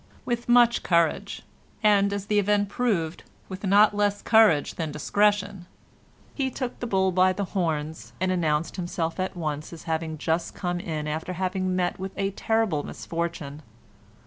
With 0.25 0.49
much 0.49 0.81
courage, 0.81 1.43
and, 1.83 2.11
as 2.11 2.25
the 2.25 2.39
event 2.39 2.69
proved, 2.69 3.21
with 3.49 3.63
not 3.63 3.95
less 3.95 4.23
courage 4.23 4.73
than 4.73 4.91
discretion, 4.91 5.67
he 6.33 6.49
took 6.49 6.79
the 6.79 6.87
bull 6.87 7.11
by 7.11 7.33
the 7.33 7.45
horns, 7.53 8.11
and 8.19 8.31
announced 8.31 8.77
himself 8.77 9.19
at 9.19 9.37
once 9.37 9.71
as 9.71 9.83
having 9.83 10.17
just 10.17 10.55
come 10.55 10.79
in 10.79 11.07
after 11.07 11.33
having 11.33 11.75
met 11.75 11.99
with 11.99 12.13
a 12.17 12.31
terrible 12.31 12.81
misfortune. 12.81 13.61